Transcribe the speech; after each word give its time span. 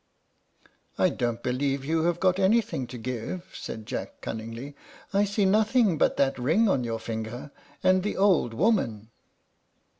"I 0.97 1.09
don't 1.09 1.43
believe 1.43 1.85
you 1.85 2.05
have 2.05 2.19
got 2.19 2.39
anything 2.39 2.87
to 2.87 2.97
give," 2.97 3.51
said 3.53 3.85
Jack, 3.85 4.19
cunningly; 4.19 4.75
"I 5.13 5.25
see 5.25 5.45
nothing 5.45 5.99
but 5.99 6.17
that 6.17 6.39
ring 6.39 6.67
on 6.67 6.83
your 6.83 6.97
finger, 6.99 7.51
and 7.83 8.01
the 8.01 8.17
old 8.17 8.55
woman." 8.55 9.11